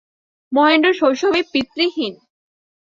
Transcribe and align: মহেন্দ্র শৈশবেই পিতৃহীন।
মহেন্দ্র 0.51 0.89
শৈশবেই 0.93 1.45
পিতৃহীন। 1.51 2.13